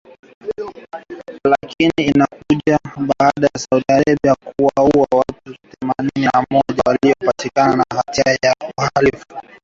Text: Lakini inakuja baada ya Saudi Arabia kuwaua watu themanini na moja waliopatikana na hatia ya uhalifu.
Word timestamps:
Lakini 1.47 1.91
inakuja 1.97 2.79
baada 2.97 3.49
ya 3.53 3.59
Saudi 3.59 3.85
Arabia 3.89 4.35
kuwaua 4.35 5.07
watu 5.11 5.55
themanini 5.79 6.25
na 6.33 6.45
moja 6.49 6.81
waliopatikana 6.85 7.75
na 7.75 7.85
hatia 7.97 8.31
ya 8.41 8.55
uhalifu. 8.77 9.25